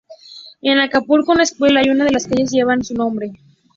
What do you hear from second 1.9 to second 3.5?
una de las calles llevan su nombre.